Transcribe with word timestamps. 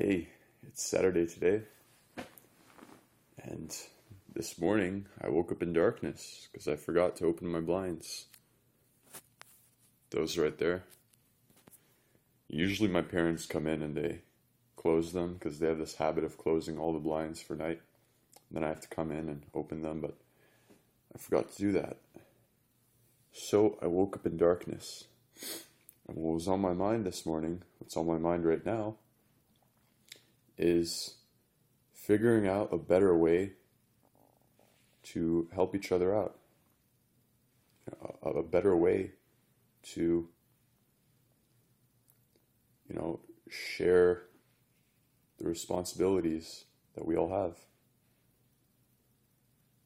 Hey, 0.00 0.28
it's 0.64 0.88
Saturday 0.88 1.26
today, 1.26 1.62
and 3.42 3.76
this 4.32 4.56
morning 4.56 5.06
I 5.20 5.28
woke 5.28 5.50
up 5.50 5.60
in 5.60 5.72
darkness 5.72 6.46
because 6.52 6.68
I 6.68 6.76
forgot 6.76 7.16
to 7.16 7.26
open 7.26 7.48
my 7.48 7.58
blinds. 7.58 8.26
Those 10.10 10.38
right 10.38 10.56
there. 10.56 10.84
Usually 12.46 12.88
my 12.88 13.02
parents 13.02 13.44
come 13.44 13.66
in 13.66 13.82
and 13.82 13.96
they 13.96 14.20
close 14.76 15.12
them 15.12 15.34
because 15.34 15.58
they 15.58 15.66
have 15.66 15.78
this 15.78 15.96
habit 15.96 16.22
of 16.22 16.38
closing 16.38 16.78
all 16.78 16.92
the 16.92 17.00
blinds 17.00 17.42
for 17.42 17.56
night. 17.56 17.80
Then 18.52 18.62
I 18.62 18.68
have 18.68 18.82
to 18.82 18.88
come 18.88 19.10
in 19.10 19.28
and 19.28 19.46
open 19.52 19.82
them, 19.82 20.00
but 20.00 20.16
I 21.12 21.18
forgot 21.18 21.50
to 21.50 21.58
do 21.58 21.72
that. 21.72 21.96
So 23.32 23.76
I 23.82 23.88
woke 23.88 24.14
up 24.14 24.26
in 24.26 24.36
darkness. 24.36 25.06
And 26.06 26.16
what 26.18 26.34
was 26.34 26.46
on 26.46 26.60
my 26.60 26.72
mind 26.72 27.04
this 27.04 27.26
morning, 27.26 27.62
what's 27.80 27.96
on 27.96 28.06
my 28.06 28.18
mind 28.18 28.46
right 28.46 28.64
now, 28.64 28.94
is 30.58 31.14
figuring 31.92 32.48
out 32.48 32.72
a 32.72 32.78
better 32.78 33.16
way 33.16 33.52
to 35.04 35.48
help 35.54 35.74
each 35.74 35.92
other 35.92 36.14
out. 36.14 36.36
A, 38.22 38.28
a 38.30 38.42
better 38.42 38.76
way 38.76 39.12
to, 39.94 40.28
you 42.88 42.94
know, 42.94 43.20
share 43.48 44.24
the 45.38 45.48
responsibilities 45.48 46.64
that 46.94 47.06
we 47.06 47.16
all 47.16 47.30
have. 47.30 47.56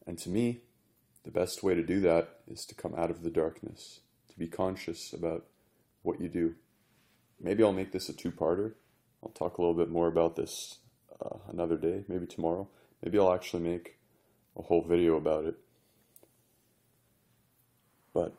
And 0.07 0.19
to 0.19 0.31
me, 0.31 0.63
the 1.25 1.31
best 1.31 1.63
way 1.63 1.75
to 1.75 1.83
do 1.83 2.01
that 2.01 2.41
is 2.49 2.65
to 2.67 2.75
come 2.75 2.95
out 2.97 3.11
of 3.11 3.23
the 3.23 3.31
darkness, 3.31 4.01
to 4.29 4.39
be 4.39 4.49
conscious 4.49 5.13
about 5.13 5.45
what 6.03 6.21
you 6.21 6.29
do. 6.29 6.55
Maybe 7.41 7.63
I'll 7.63 7.73
make 7.73 7.93
this 7.93 8.09
a 8.09 8.13
two 8.13 8.33
parter. 8.33 8.75
I'll 9.23 9.31
talk 9.31 9.59
a 9.59 9.61
little 9.61 9.77
bit 9.77 9.89
more 9.89 10.09
about 10.09 10.37
this 10.37 10.79
uh, 11.25 11.37
another 11.49 11.77
day, 11.77 12.05
maybe 12.09 12.27
tomorrow. 12.27 12.69
Maybe 13.03 13.19
I'll 13.19 13.33
actually 13.33 13.63
make 13.63 13.99
a 14.57 14.63
whole 14.63 14.83
video 14.83 15.17
about 15.17 15.45
it. 15.45 15.57
But 18.13 18.35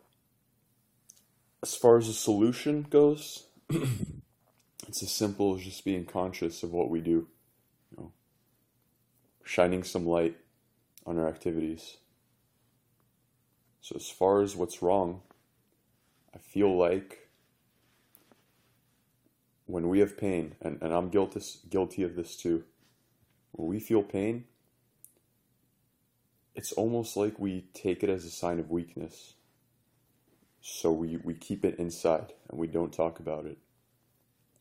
as 1.62 1.76
far 1.76 1.98
as 1.98 2.08
the 2.08 2.14
solution 2.14 2.84
goes, 2.84 3.48
it's 3.70 5.02
as 5.02 5.12
simple 5.12 5.56
as 5.56 5.64
just 5.64 5.86
being 5.86 6.06
conscious 6.06 6.64
of 6.64 6.72
what 6.72 6.90
we 6.90 7.00
do, 7.00 7.28
you 7.92 7.98
know, 7.98 8.12
shining 9.44 9.84
some 9.84 10.06
light 10.06 10.38
on 11.06 11.18
our 11.18 11.28
activities. 11.28 11.98
So 13.82 13.96
as 13.96 14.10
far 14.10 14.42
as 14.42 14.56
what's 14.56 14.82
wrong, 14.82 15.22
I 16.34 16.38
feel 16.38 16.78
like 16.78 17.23
when 19.66 19.88
we 19.88 20.00
have 20.00 20.18
pain, 20.18 20.56
and, 20.62 20.78
and 20.82 20.94
I'm 20.94 21.10
guilty, 21.10 21.42
guilty 21.70 22.04
of 22.04 22.16
this 22.16 22.36
too, 22.36 22.64
when 23.52 23.70
we 23.70 23.80
feel 23.80 24.04
pain, 24.04 24.46
it's 26.56 26.72
almost 26.74 27.18
like 27.18 27.40
we 27.40 27.66
take 27.74 28.04
it 28.04 28.10
as 28.10 28.26
a 28.26 28.30
sign 28.30 28.60
of 28.60 28.70
weakness. 28.70 29.34
So 30.62 30.92
we, 30.92 31.18
we 31.18 31.34
keep 31.34 31.66
it 31.66 31.78
inside 31.78 32.34
and 32.50 32.60
we 32.60 32.68
don't 32.68 32.94
talk 32.94 33.20
about 33.20 33.46
it. 33.46 33.58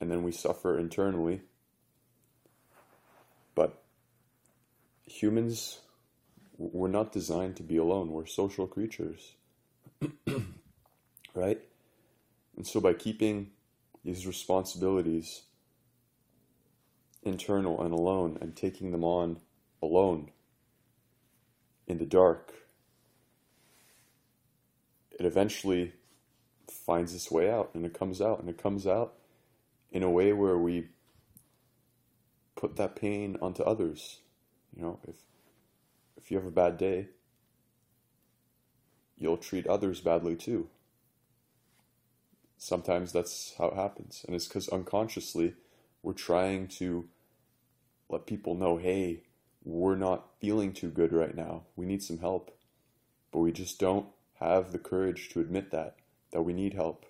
And 0.00 0.10
then 0.10 0.22
we 0.22 0.32
suffer 0.32 0.78
internally. 0.78 1.42
But 3.54 3.82
humans, 5.06 5.80
we're 6.58 6.88
not 6.88 7.12
designed 7.12 7.56
to 7.56 7.62
be 7.62 7.76
alone. 7.76 8.10
We're 8.10 8.26
social 8.26 8.66
creatures. 8.66 9.34
right? 11.34 11.60
And 12.56 12.66
so 12.66 12.80
by 12.80 12.94
keeping 12.94 13.50
these 14.04 14.26
responsibilities 14.26 15.42
internal 17.22 17.80
and 17.82 17.92
alone 17.92 18.36
and 18.40 18.56
taking 18.56 18.90
them 18.90 19.04
on 19.04 19.38
alone 19.80 20.30
in 21.86 21.98
the 21.98 22.06
dark, 22.06 22.52
it 25.18 25.24
eventually 25.24 25.92
finds 26.68 27.14
its 27.14 27.30
way 27.30 27.50
out 27.50 27.70
and 27.74 27.84
it 27.84 27.94
comes 27.94 28.20
out 28.20 28.40
and 28.40 28.48
it 28.48 28.60
comes 28.60 28.86
out 28.86 29.14
in 29.90 30.02
a 30.02 30.10
way 30.10 30.32
where 30.32 30.58
we 30.58 30.88
put 32.56 32.76
that 32.76 32.96
pain 32.96 33.36
onto 33.40 33.62
others. 33.62 34.20
You 34.74 34.82
know, 34.82 34.98
if 35.06 35.16
if 36.16 36.30
you 36.30 36.36
have 36.38 36.46
a 36.46 36.50
bad 36.50 36.78
day, 36.78 37.08
you'll 39.18 39.36
treat 39.36 39.66
others 39.66 40.00
badly 40.00 40.36
too. 40.36 40.68
Sometimes 42.64 43.10
that's 43.10 43.54
how 43.58 43.70
it 43.70 43.74
happens, 43.74 44.24
and 44.24 44.36
it's 44.36 44.46
because 44.46 44.68
unconsciously 44.68 45.54
we're 46.00 46.12
trying 46.12 46.68
to 46.68 47.08
let 48.08 48.24
people 48.24 48.54
know, 48.54 48.76
hey, 48.76 49.24
we're 49.64 49.96
not 49.96 50.28
feeling 50.40 50.72
too 50.72 50.88
good 50.88 51.12
right 51.12 51.34
now. 51.34 51.64
We 51.74 51.86
need 51.86 52.04
some 52.04 52.18
help. 52.18 52.56
But 53.32 53.40
we 53.40 53.50
just 53.50 53.80
don't 53.80 54.06
have 54.38 54.70
the 54.70 54.78
courage 54.78 55.28
to 55.30 55.40
admit 55.40 55.72
that, 55.72 55.96
that 56.30 56.42
we 56.42 56.52
need 56.52 56.74
help. 56.74 57.04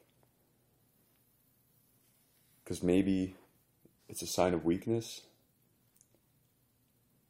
Because 2.64 2.82
maybe 2.82 3.34
it's 4.08 4.22
a 4.22 4.26
sign 4.26 4.54
of 4.54 4.64
weakness. 4.64 5.20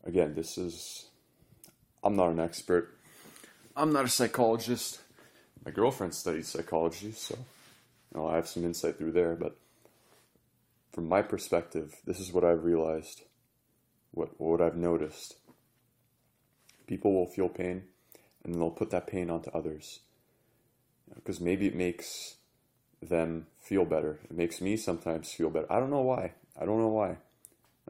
Again, 0.04 0.36
this 0.36 0.56
is, 0.56 1.06
I'm 2.04 2.14
not 2.14 2.30
an 2.30 2.38
expert. 2.38 2.96
I'm 3.76 3.92
not 3.92 4.04
a 4.04 4.08
psychologist. 4.08 5.00
My 5.64 5.72
girlfriend 5.72 6.14
studied 6.14 6.46
psychology, 6.46 7.10
so 7.10 7.36
know, 8.14 8.28
I 8.28 8.36
have 8.36 8.48
some 8.48 8.64
insight 8.64 8.98
through 8.98 9.12
there. 9.12 9.34
But 9.34 9.56
from 10.92 11.08
my 11.08 11.22
perspective, 11.22 11.96
this 12.06 12.20
is 12.20 12.32
what 12.32 12.44
I've 12.44 12.64
realized 12.64 13.22
what 14.12 14.38
what 14.40 14.60
I've 14.60 14.76
noticed. 14.76 15.36
People 16.86 17.14
will 17.14 17.26
feel 17.26 17.48
pain, 17.48 17.84
and 18.44 18.54
they'll 18.54 18.70
put 18.70 18.90
that 18.90 19.06
pain 19.06 19.30
onto 19.30 19.50
others, 19.50 20.00
because 21.14 21.40
maybe 21.40 21.66
it 21.66 21.74
makes 21.74 22.36
them 23.00 23.46
feel 23.60 23.84
better. 23.84 24.20
It 24.24 24.36
makes 24.36 24.60
me 24.60 24.76
sometimes 24.76 25.32
feel 25.32 25.48
better. 25.50 25.72
I 25.72 25.80
don't 25.80 25.90
know 25.90 26.02
why. 26.02 26.32
I 26.60 26.66
don't 26.66 26.78
know 26.78 26.88
why. 26.88 27.16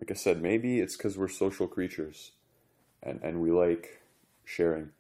Like 0.00 0.10
I 0.10 0.14
said, 0.14 0.40
maybe 0.40 0.78
it's 0.80 0.96
because 0.96 1.18
we're 1.18 1.28
social 1.28 1.66
creatures, 1.66 2.32
and 3.02 3.20
and 3.22 3.40
we 3.40 3.50
like 3.50 4.02
sharing. 4.44 4.90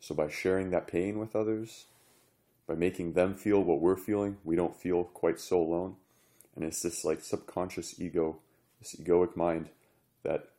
So 0.00 0.14
by 0.14 0.28
sharing 0.28 0.70
that 0.70 0.86
pain 0.86 1.18
with 1.18 1.36
others, 1.36 1.84
by 2.70 2.76
making 2.76 3.14
them 3.14 3.34
feel 3.34 3.60
what 3.64 3.80
we're 3.80 3.96
feeling, 3.96 4.36
we 4.44 4.54
don't 4.54 4.76
feel 4.76 5.02
quite 5.02 5.40
so 5.40 5.60
alone. 5.60 5.96
And 6.54 6.64
it's 6.64 6.82
this 6.82 7.04
like 7.04 7.20
subconscious 7.20 8.00
ego, 8.00 8.38
this 8.78 8.94
egoic 8.94 9.34
mind 9.34 9.70
that 10.22 10.50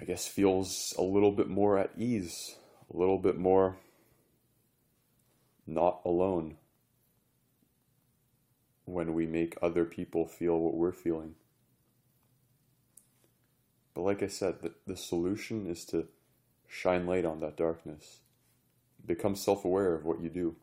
I 0.00 0.06
guess, 0.06 0.26
feels 0.26 0.94
a 0.96 1.02
little 1.02 1.32
bit 1.32 1.48
more 1.48 1.76
at 1.76 1.90
ease, 1.98 2.56
a 2.92 2.96
little 2.96 3.18
bit 3.18 3.36
more 3.36 3.76
not 5.66 6.00
alone 6.06 6.56
when 8.86 9.12
we 9.12 9.26
make 9.26 9.58
other 9.60 9.84
people 9.84 10.24
feel 10.24 10.58
what 10.58 10.76
we're 10.76 10.92
feeling. 10.92 11.34
But 13.92 14.00
like 14.00 14.22
I 14.22 14.28
said, 14.28 14.62
the, 14.62 14.72
the 14.86 14.96
solution 14.96 15.66
is 15.66 15.84
to 15.86 16.06
shine 16.66 17.06
light 17.06 17.26
on 17.26 17.40
that 17.40 17.58
darkness. 17.58 18.20
Become 19.06 19.36
self 19.36 19.64
aware 19.64 19.94
of 19.94 20.04
what 20.04 20.20
you 20.20 20.28
do. 20.28 20.56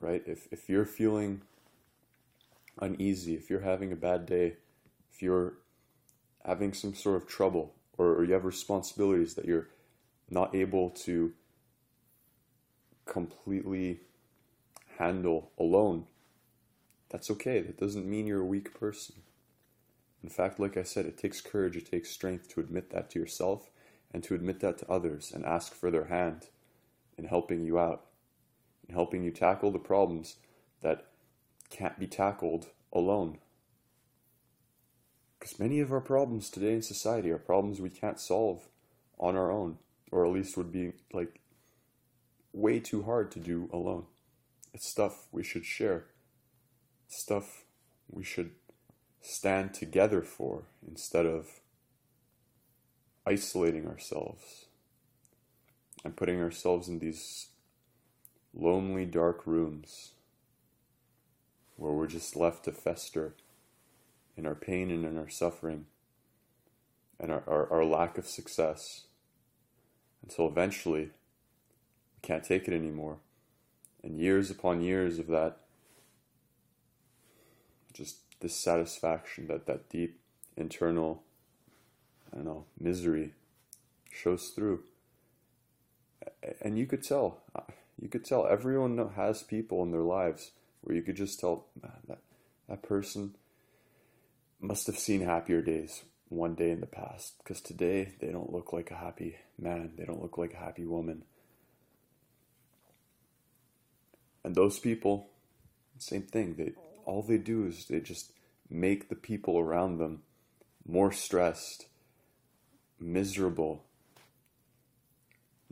Right? 0.00 0.22
If, 0.26 0.48
if 0.50 0.68
you're 0.68 0.84
feeling 0.84 1.42
uneasy, 2.80 3.34
if 3.34 3.48
you're 3.48 3.60
having 3.60 3.92
a 3.92 3.96
bad 3.96 4.26
day, 4.26 4.56
if 5.12 5.22
you're 5.22 5.54
having 6.44 6.72
some 6.72 6.94
sort 6.94 7.16
of 7.16 7.28
trouble, 7.28 7.74
or, 7.96 8.14
or 8.14 8.24
you 8.24 8.34
have 8.34 8.44
responsibilities 8.44 9.34
that 9.34 9.44
you're 9.44 9.68
not 10.30 10.54
able 10.54 10.90
to 10.90 11.32
completely 13.06 14.00
handle 14.98 15.50
alone, 15.58 16.04
that's 17.08 17.30
okay. 17.30 17.60
That 17.60 17.78
doesn't 17.78 18.06
mean 18.06 18.26
you're 18.26 18.40
a 18.40 18.44
weak 18.46 18.78
person. 18.78 19.16
In 20.22 20.30
fact, 20.30 20.58
like 20.58 20.76
I 20.76 20.82
said, 20.82 21.06
it 21.06 21.18
takes 21.18 21.40
courage, 21.40 21.76
it 21.76 21.90
takes 21.90 22.10
strength 22.10 22.48
to 22.48 22.60
admit 22.60 22.90
that 22.90 23.10
to 23.10 23.18
yourself 23.18 23.70
and 24.12 24.24
to 24.24 24.34
admit 24.34 24.60
that 24.60 24.78
to 24.78 24.90
others 24.90 25.30
and 25.32 25.44
ask 25.44 25.74
for 25.74 25.90
their 25.90 26.06
hand 26.06 26.46
in 27.16 27.24
helping 27.24 27.64
you 27.64 27.78
out, 27.78 28.04
in 28.88 28.94
helping 28.94 29.22
you 29.22 29.30
tackle 29.30 29.70
the 29.70 29.78
problems 29.78 30.36
that 30.82 31.06
can't 31.70 31.98
be 31.98 32.06
tackled 32.06 32.68
alone. 32.92 33.38
Because 35.38 35.58
many 35.58 35.80
of 35.80 35.92
our 35.92 36.00
problems 36.00 36.50
today 36.50 36.72
in 36.72 36.82
society 36.82 37.30
are 37.30 37.38
problems 37.38 37.80
we 37.80 37.90
can't 37.90 38.20
solve 38.20 38.68
on 39.18 39.36
our 39.36 39.50
own, 39.50 39.78
or 40.10 40.24
at 40.24 40.32
least 40.32 40.56
would 40.56 40.72
be 40.72 40.92
like 41.12 41.40
way 42.52 42.80
too 42.80 43.02
hard 43.02 43.30
to 43.32 43.40
do 43.40 43.68
alone. 43.72 44.04
It's 44.72 44.88
stuff 44.88 45.26
we 45.32 45.42
should 45.42 45.64
share, 45.64 46.06
stuff 47.08 47.64
we 48.10 48.24
should 48.24 48.52
stand 49.20 49.74
together 49.74 50.22
for 50.22 50.64
instead 50.86 51.26
of 51.26 51.60
isolating 53.26 53.86
ourselves 53.86 54.66
and 56.04 56.16
putting 56.16 56.40
ourselves 56.40 56.88
in 56.88 56.98
these 56.98 57.48
lonely, 58.52 59.06
dark 59.06 59.46
rooms 59.46 60.10
where 61.76 61.92
we're 61.92 62.06
just 62.06 62.36
left 62.36 62.64
to 62.64 62.72
fester 62.72 63.34
in 64.36 64.46
our 64.46 64.54
pain 64.54 64.90
and 64.90 65.04
in 65.04 65.18
our 65.18 65.28
suffering 65.28 65.86
and 67.18 67.32
our, 67.32 67.42
our, 67.46 67.72
our 67.72 67.84
lack 67.84 68.18
of 68.18 68.26
success 68.26 69.04
until 70.22 70.46
eventually 70.46 71.04
we 71.04 72.20
can't 72.22 72.44
take 72.44 72.68
it 72.68 72.74
anymore. 72.74 73.18
And 74.02 74.18
years 74.18 74.50
upon 74.50 74.82
years 74.82 75.18
of 75.18 75.28
that, 75.28 75.56
just 77.92 78.18
dissatisfaction, 78.40 79.46
that, 79.46 79.66
that 79.66 79.88
deep 79.88 80.18
internal, 80.56 81.22
I 82.32 82.36
don't 82.36 82.44
know, 82.44 82.64
misery 82.78 83.32
shows 84.10 84.48
through. 84.48 84.82
And 86.60 86.78
you 86.78 86.86
could 86.86 87.02
tell, 87.02 87.42
you 88.00 88.08
could 88.08 88.24
tell 88.24 88.46
everyone 88.46 88.98
has 89.16 89.42
people 89.42 89.82
in 89.82 89.90
their 89.90 90.00
lives 90.00 90.52
where 90.82 90.96
you 90.96 91.02
could 91.02 91.16
just 91.16 91.40
tell 91.40 91.66
that 92.08 92.18
that 92.68 92.82
person 92.82 93.34
must 94.60 94.86
have 94.86 94.98
seen 94.98 95.20
happier 95.20 95.60
days 95.60 96.02
one 96.28 96.54
day 96.54 96.70
in 96.70 96.80
the 96.80 96.86
past 96.86 97.34
because 97.38 97.60
today 97.60 98.14
they 98.20 98.28
don't 98.28 98.52
look 98.52 98.72
like 98.72 98.90
a 98.90 98.96
happy 98.96 99.36
man, 99.58 99.92
they 99.96 100.04
don't 100.04 100.22
look 100.22 100.38
like 100.38 100.54
a 100.54 100.58
happy 100.58 100.84
woman. 100.84 101.22
And 104.42 104.54
those 104.54 104.78
people, 104.78 105.28
same 105.98 106.22
thing. 106.22 106.54
They 106.56 106.72
all 107.06 107.22
they 107.22 107.38
do 107.38 107.66
is 107.66 107.86
they 107.86 108.00
just 108.00 108.32
make 108.70 109.08
the 109.08 109.14
people 109.14 109.58
around 109.58 109.98
them 109.98 110.22
more 110.86 111.12
stressed, 111.12 111.86
miserable. 112.98 113.84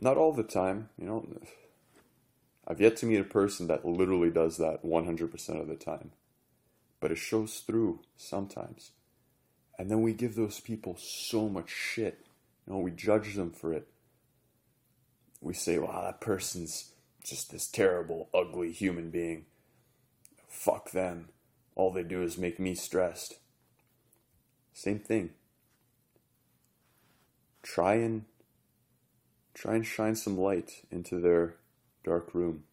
Not 0.03 0.17
all 0.17 0.33
the 0.33 0.43
time, 0.43 0.89
you 0.97 1.05
know. 1.05 1.25
I've 2.67 2.81
yet 2.81 2.97
to 2.97 3.05
meet 3.05 3.21
a 3.21 3.23
person 3.23 3.67
that 3.67 3.85
literally 3.85 4.29
does 4.29 4.57
that 4.57 4.83
100% 4.83 5.61
of 5.61 5.67
the 5.69 5.75
time. 5.75 6.11
But 6.99 7.13
it 7.13 7.17
shows 7.17 7.59
through 7.59 8.01
sometimes. 8.17 8.91
And 9.79 9.89
then 9.89 10.01
we 10.01 10.11
give 10.11 10.35
those 10.35 10.59
people 10.59 10.97
so 10.99 11.47
much 11.47 11.69
shit. 11.69 12.25
You 12.67 12.73
know, 12.73 12.79
we 12.79 12.91
judge 12.91 13.35
them 13.35 13.51
for 13.51 13.71
it. 13.71 13.87
We 15.39 15.53
say, 15.53 15.79
wow, 15.79 16.01
that 16.03 16.19
person's 16.19 16.91
just 17.23 17.53
this 17.53 17.67
terrible, 17.67 18.27
ugly 18.33 18.73
human 18.73 19.09
being. 19.09 19.45
Fuck 20.49 20.91
them. 20.91 21.29
All 21.75 21.91
they 21.91 22.03
do 22.03 22.21
is 22.23 22.37
make 22.37 22.59
me 22.59 22.75
stressed. 22.75 23.35
Same 24.73 24.99
thing. 24.99 25.29
Try 27.61 27.93
and 27.95 28.25
try 29.53 29.75
and 29.75 29.85
shine 29.85 30.15
some 30.15 30.37
light 30.37 30.85
into 30.91 31.19
their 31.19 31.55
dark 32.03 32.33
room. 32.33 32.63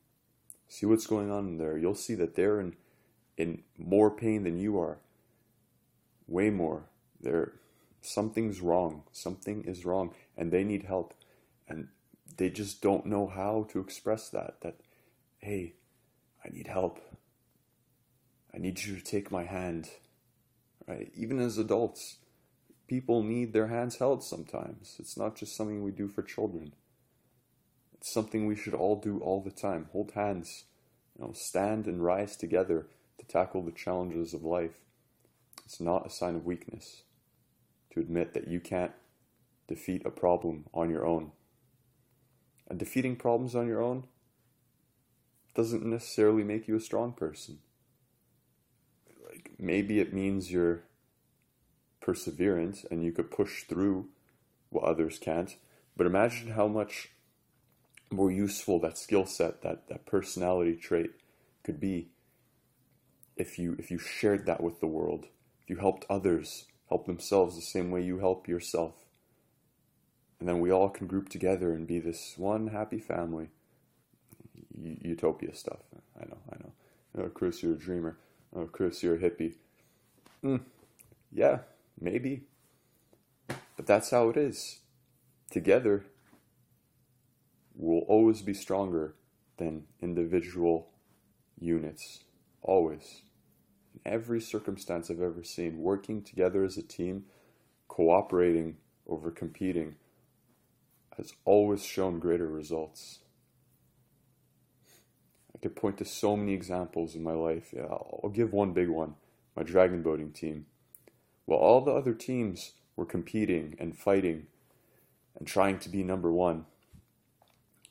See 0.69 0.87
what's 0.87 1.06
going 1.06 1.31
on 1.31 1.47
in 1.47 1.59
there. 1.59 1.77
You'll 1.77 1.94
see 1.94 2.15
that 2.15 2.35
they're 2.37 2.61
in 2.61 2.77
in 3.37 3.62
more 3.79 4.11
pain 4.11 4.44
than 4.44 4.59
you 4.59 4.79
are. 4.79 4.99
Way 6.27 6.50
more. 6.50 6.85
They're 7.21 7.53
something's 8.03 8.61
wrong. 8.61 9.03
Something 9.12 9.65
is 9.65 9.85
wrong 9.85 10.15
and 10.37 10.53
they 10.53 10.65
need 10.65 10.85
help. 10.85 11.15
And 11.69 11.88
they 12.37 12.50
just 12.50 12.83
don't 12.83 13.06
know 13.06 13.26
how 13.26 13.67
to 13.71 13.81
express 13.81 14.29
that. 14.31 14.61
That, 14.61 14.76
hey, 15.38 15.75
I 16.44 16.49
need 16.50 16.67
help. 16.67 17.00
I 18.55 18.59
need 18.59 18.83
you 18.83 18.97
to 18.97 19.03
take 19.03 19.31
my 19.31 19.44
hand. 19.44 19.88
Right? 20.87 21.11
Even 21.15 21.41
as 21.41 21.59
adults, 21.59 22.17
people 22.91 23.23
need 23.23 23.53
their 23.53 23.69
hands 23.69 23.99
held 23.99 24.21
sometimes. 24.21 24.97
It's 24.99 25.17
not 25.17 25.37
just 25.37 25.55
something 25.55 25.85
we 25.85 25.93
do 25.93 26.09
for 26.09 26.23
children. 26.23 26.73
It's 27.95 28.13
something 28.13 28.47
we 28.47 28.57
should 28.57 28.75
all 28.75 28.97
do 28.97 29.21
all 29.21 29.41
the 29.41 29.53
time. 29.53 29.87
Hold 29.93 30.11
hands. 30.17 30.65
You 31.17 31.25
know, 31.25 31.33
stand 31.33 31.87
and 31.87 32.03
rise 32.03 32.35
together 32.35 32.89
to 33.19 33.27
tackle 33.27 33.63
the 33.63 33.71
challenges 33.71 34.35
of 34.35 34.43
life. 34.43 34.75
It's 35.65 35.81
not 35.81 36.05
a 36.05 36.11
sign 36.11 36.35
of 36.35 36.45
weakness 36.45 37.05
to 37.93 38.01
admit 38.01 38.35
that 38.35 38.49
you 38.49 38.59
can't 38.59 38.93
defeat 39.69 40.03
a 40.05 40.11
problem 40.11 40.65
on 40.75 40.91
your 40.91 41.07
own. 41.07 41.31
And 42.69 42.77
defeating 42.77 43.15
problems 43.15 43.55
on 43.55 43.69
your 43.69 43.83
own 43.83 44.03
doesn't 45.55 45.87
necessarily 45.87 46.43
make 46.43 46.67
you 46.67 46.75
a 46.75 46.81
strong 46.81 47.13
person. 47.13 47.59
Like 49.29 49.53
maybe 49.61 50.01
it 50.01 50.13
means 50.13 50.51
you're 50.51 50.83
perseverant 52.00 52.85
and 52.91 53.05
you 53.05 53.12
could 53.12 53.31
push 53.31 53.64
through 53.64 54.08
what 54.70 54.85
others 54.85 55.19
can't. 55.19 55.56
But 55.97 56.06
imagine 56.06 56.52
how 56.52 56.67
much 56.69 57.11
more 58.11 58.31
useful 58.31 58.79
that 58.81 58.99
skill 58.99 59.26
set, 59.26 59.62
that, 59.62 59.88
that 59.88 60.06
personality 60.06 60.76
trait 60.76 61.11
could 61.62 61.81
be 61.81 62.08
if 63.37 63.58
you 63.58 63.75
if 63.79 63.91
you 63.91 63.99
shared 63.99 64.47
that 64.47 64.62
with 64.62 64.81
the 64.81 64.87
world, 64.87 65.26
if 65.62 65.70
you 65.70 65.76
helped 65.76 66.05
others 66.11 66.67
help 66.88 67.06
themselves 67.06 67.55
the 67.56 67.62
same 67.62 67.91
way 67.91 68.02
you 68.02 68.19
help 68.19 68.47
yourself. 68.47 68.94
And 70.38 70.49
then 70.49 70.61
we 70.61 70.70
all 70.70 70.88
can 70.88 71.06
group 71.06 71.29
together 71.29 71.73
and 71.73 71.87
be 71.87 71.99
this 71.99 72.35
one 72.37 72.69
happy 72.69 72.99
family. 72.99 73.49
Utopia 74.82 75.55
stuff. 75.55 75.81
I 76.19 76.25
know, 76.25 76.38
I 76.50 76.56
know. 76.62 76.73
Oh, 77.19 77.29
Chris, 77.29 77.62
you're 77.62 77.75
a 77.75 77.79
dreamer. 77.79 78.17
Oh, 78.55 78.67
Chris, 78.67 79.02
you're 79.02 79.17
a 79.17 79.19
hippie. 79.19 79.55
Mm, 80.43 80.62
yeah, 81.32 81.58
maybe. 82.00 82.43
But 83.49 83.87
that's 83.87 84.11
how 84.11 84.29
it 84.29 84.37
is. 84.37 84.81
Together, 85.50 86.05
we'll 87.75 88.05
always 88.08 88.43
be 88.43 88.55
stronger 88.55 89.14
than 89.56 89.85
individual 90.00 90.91
units. 91.58 92.25
Always. 92.62 93.23
In 93.94 94.12
every 94.12 94.41
circumstance 94.41 95.11
I've 95.11 95.20
ever 95.20 95.43
seen, 95.43 95.79
working 95.79 96.23
together 96.23 96.64
as 96.64 96.76
a 96.76 96.82
team, 96.82 97.25
cooperating 97.88 98.76
over 99.06 99.31
competing, 99.31 99.97
has 101.17 101.32
always 101.44 101.85
shown 101.85 102.19
greater 102.19 102.49
results. 102.49 103.20
I 105.55 105.58
could 105.58 105.76
point 105.76 105.99
to 105.99 106.05
so 106.05 106.37
many 106.37 106.55
examples 106.55 107.14
in 107.14 107.23
my 107.23 107.32
life. 107.32 107.73
Yeah, 107.75 107.87
I'll 107.91 108.32
give 108.32 108.52
one 108.52 108.73
big 108.73 108.88
one 108.88 109.14
my 109.56 109.62
dragon 109.62 110.02
boating 110.02 110.32
team. 110.32 110.67
While 111.50 111.58
all 111.58 111.81
the 111.81 111.91
other 111.91 112.14
teams 112.14 112.75
were 112.94 113.05
competing 113.05 113.75
and 113.80 113.99
fighting 113.99 114.47
and 115.37 115.49
trying 115.49 115.80
to 115.80 115.88
be 115.88 116.04
number 116.04 116.30
one, 116.30 116.66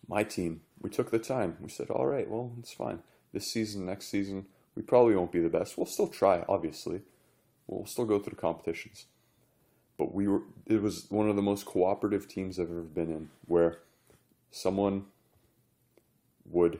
my 0.07 0.23
team, 0.23 0.61
we 0.79 0.89
took 0.89 1.11
the 1.11 1.19
time. 1.19 1.57
We 1.59 1.67
said, 1.67 1.89
all 1.89 2.07
right, 2.07 2.29
well, 2.29 2.53
it's 2.57 2.71
fine. 2.71 2.99
This 3.33 3.51
season, 3.51 3.85
next 3.85 4.07
season, 4.07 4.45
we 4.75 4.81
probably 4.81 5.13
won't 5.13 5.33
be 5.33 5.41
the 5.41 5.49
best. 5.49 5.77
We'll 5.77 5.87
still 5.87 6.07
try, 6.07 6.45
obviously. 6.47 7.01
We'll 7.67 7.85
still 7.85 8.05
go 8.05 8.19
through 8.19 8.35
the 8.35 8.41
competitions 8.41 9.07
but 9.99 10.15
we 10.15 10.27
were 10.29 10.43
it 10.65 10.81
was 10.81 11.05
one 11.09 11.29
of 11.29 11.35
the 11.35 11.41
most 11.41 11.65
cooperative 11.65 12.27
teams 12.27 12.57
I've 12.57 12.71
ever 12.71 12.81
been 12.81 13.11
in 13.11 13.29
where 13.45 13.79
someone 14.49 15.07
would 16.45 16.79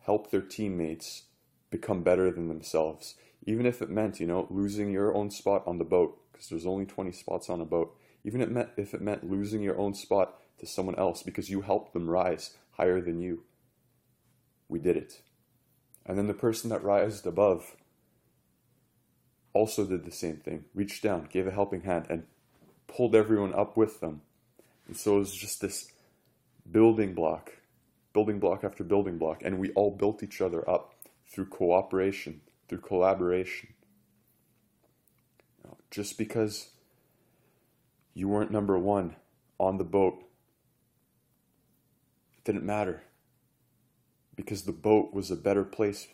help 0.00 0.30
their 0.30 0.42
teammates 0.42 1.22
become 1.70 2.02
better 2.02 2.30
than 2.30 2.48
themselves 2.48 3.14
even 3.46 3.66
if 3.66 3.80
it 3.80 3.90
meant 3.90 4.20
you 4.20 4.26
know 4.26 4.46
losing 4.50 4.90
your 4.90 5.14
own 5.14 5.30
spot 5.30 5.62
on 5.66 5.78
the 5.78 5.84
boat 5.84 6.18
because 6.32 6.48
there's 6.48 6.66
only 6.66 6.86
20 6.86 7.12
spots 7.12 7.50
on 7.50 7.60
a 7.60 7.64
boat 7.64 7.94
even 8.24 8.40
it 8.40 8.50
meant, 8.50 8.70
if 8.76 8.94
it 8.94 9.00
meant 9.00 9.30
losing 9.30 9.62
your 9.62 9.78
own 9.78 9.94
spot 9.94 10.34
to 10.58 10.66
someone 10.66 10.98
else 10.98 11.22
because 11.22 11.50
you 11.50 11.62
helped 11.62 11.92
them 11.92 12.10
rise 12.10 12.56
higher 12.72 13.00
than 13.00 13.20
you. 13.20 13.44
We 14.68 14.78
did 14.78 14.96
it. 14.96 15.22
And 16.04 16.18
then 16.18 16.26
the 16.26 16.34
person 16.34 16.70
that 16.70 16.82
rised 16.82 17.26
above 17.26 17.76
also 19.52 19.86
did 19.86 20.04
the 20.04 20.10
same 20.10 20.36
thing, 20.36 20.64
reached 20.74 21.02
down, 21.02 21.28
gave 21.30 21.46
a 21.46 21.50
helping 21.50 21.82
hand, 21.82 22.06
and 22.08 22.24
pulled 22.86 23.14
everyone 23.14 23.54
up 23.54 23.76
with 23.76 24.00
them. 24.00 24.22
And 24.86 24.96
so 24.96 25.16
it 25.16 25.20
was 25.20 25.34
just 25.34 25.60
this 25.60 25.90
building 26.70 27.14
block, 27.14 27.52
building 28.12 28.38
block 28.38 28.64
after 28.64 28.84
building 28.84 29.18
block, 29.18 29.42
and 29.44 29.58
we 29.58 29.70
all 29.70 29.90
built 29.90 30.22
each 30.22 30.40
other 30.40 30.68
up 30.68 30.94
through 31.28 31.46
cooperation, 31.46 32.40
through 32.68 32.80
collaboration. 32.80 33.70
Just 35.90 36.18
because 36.18 36.70
you 38.14 38.28
weren't 38.28 38.50
number 38.50 38.78
one 38.78 39.16
on 39.58 39.78
the 39.78 39.84
boat, 39.84 40.22
it 42.36 42.44
didn't 42.44 42.64
matter. 42.64 43.04
Because 44.36 44.62
the 44.62 44.72
boat 44.72 45.12
was 45.12 45.30
a 45.30 45.36
better 45.36 45.64
place 45.64 46.08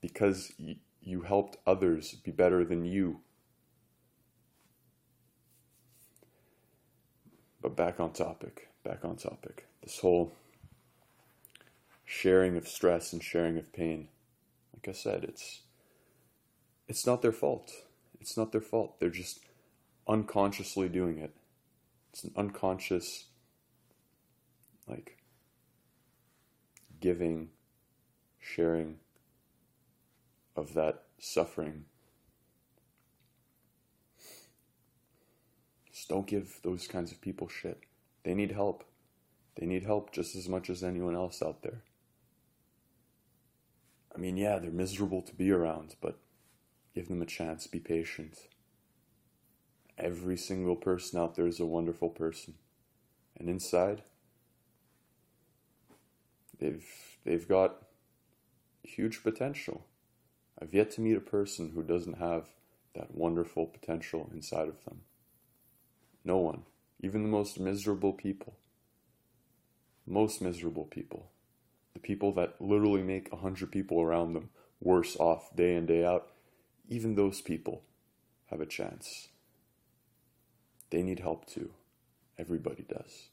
because 0.00 0.52
you 1.00 1.22
helped 1.22 1.56
others 1.66 2.14
be 2.14 2.30
better 2.30 2.64
than 2.64 2.84
you. 2.84 3.20
But 7.60 7.76
back 7.76 8.00
on 8.00 8.12
topic, 8.12 8.68
back 8.82 9.04
on 9.04 9.16
topic. 9.16 9.66
This 9.82 9.98
whole 9.98 10.32
sharing 12.04 12.56
of 12.56 12.66
stress 12.66 13.12
and 13.12 13.22
sharing 13.22 13.58
of 13.58 13.72
pain 13.72 14.08
like 14.78 14.94
I 14.94 14.96
said, 14.96 15.24
it's 15.24 15.62
it's 16.86 17.04
not 17.04 17.20
their 17.20 17.32
fault. 17.32 17.72
It's 18.20 18.36
not 18.36 18.52
their 18.52 18.60
fault. 18.60 19.00
They're 19.00 19.10
just 19.10 19.40
unconsciously 20.06 20.88
doing 20.88 21.18
it. 21.18 21.34
It's 22.12 22.22
an 22.22 22.32
unconscious 22.36 23.26
like 24.86 25.18
giving, 27.00 27.48
sharing 28.38 28.98
of 30.54 30.74
that 30.74 31.02
suffering. 31.18 31.86
Just 35.90 36.08
don't 36.08 36.26
give 36.26 36.60
those 36.62 36.86
kinds 36.86 37.10
of 37.10 37.20
people 37.20 37.48
shit. 37.48 37.80
They 38.22 38.34
need 38.34 38.52
help. 38.52 38.84
They 39.56 39.66
need 39.66 39.82
help 39.82 40.12
just 40.12 40.36
as 40.36 40.48
much 40.48 40.70
as 40.70 40.84
anyone 40.84 41.16
else 41.16 41.42
out 41.42 41.62
there. 41.62 41.82
I 44.18 44.20
mean, 44.20 44.36
yeah, 44.36 44.58
they're 44.58 44.72
miserable 44.72 45.22
to 45.22 45.32
be 45.32 45.52
around, 45.52 45.94
but 46.00 46.18
give 46.92 47.06
them 47.06 47.22
a 47.22 47.26
chance. 47.26 47.68
Be 47.68 47.78
patient. 47.78 48.48
Every 49.96 50.36
single 50.36 50.74
person 50.74 51.20
out 51.20 51.36
there 51.36 51.46
is 51.46 51.60
a 51.60 51.66
wonderful 51.66 52.08
person. 52.08 52.54
And 53.36 53.48
inside, 53.48 54.02
they've 56.58 56.84
they've 57.24 57.46
got 57.46 57.76
huge 58.82 59.22
potential. 59.22 59.86
I've 60.60 60.74
yet 60.74 60.90
to 60.92 61.00
meet 61.00 61.16
a 61.16 61.20
person 61.20 61.70
who 61.72 61.84
doesn't 61.84 62.18
have 62.18 62.48
that 62.96 63.14
wonderful 63.14 63.66
potential 63.66 64.28
inside 64.34 64.66
of 64.66 64.84
them. 64.84 65.02
No 66.24 66.38
one, 66.38 66.62
even 67.00 67.22
the 67.22 67.28
most 67.28 67.60
miserable 67.60 68.14
people, 68.14 68.56
most 70.04 70.42
miserable 70.42 70.86
people, 70.86 71.30
the 71.98 72.06
people 72.06 72.32
that 72.32 72.54
literally 72.60 73.02
make 73.02 73.32
a 73.32 73.36
hundred 73.36 73.72
people 73.72 74.00
around 74.00 74.32
them 74.32 74.50
worse 74.80 75.16
off 75.16 75.54
day 75.56 75.74
in, 75.74 75.84
day 75.84 76.04
out, 76.04 76.28
even 76.88 77.16
those 77.16 77.40
people 77.40 77.82
have 78.46 78.60
a 78.60 78.66
chance. 78.66 79.28
They 80.90 81.02
need 81.02 81.18
help 81.18 81.46
too. 81.46 81.70
Everybody 82.38 82.84
does. 82.88 83.30